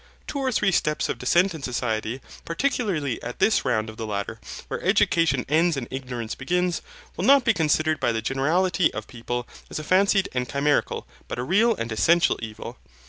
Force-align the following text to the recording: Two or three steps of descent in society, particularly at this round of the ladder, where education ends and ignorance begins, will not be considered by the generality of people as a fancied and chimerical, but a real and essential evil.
Two 0.25 0.39
or 0.39 0.51
three 0.51 0.71
steps 0.71 1.09
of 1.09 1.19
descent 1.19 1.53
in 1.53 1.61
society, 1.61 2.21
particularly 2.43 3.21
at 3.21 3.37
this 3.37 3.63
round 3.63 3.87
of 3.87 3.97
the 3.97 4.07
ladder, 4.07 4.39
where 4.67 4.81
education 4.81 5.45
ends 5.47 5.77
and 5.77 5.87
ignorance 5.91 6.33
begins, 6.33 6.81
will 7.15 7.23
not 7.25 7.45
be 7.45 7.53
considered 7.53 7.99
by 7.99 8.11
the 8.11 8.19
generality 8.19 8.91
of 8.95 9.05
people 9.05 9.47
as 9.69 9.77
a 9.77 9.83
fancied 9.83 10.27
and 10.33 10.49
chimerical, 10.49 11.05
but 11.27 11.37
a 11.37 11.43
real 11.43 11.75
and 11.75 11.91
essential 11.91 12.39
evil. 12.41 12.79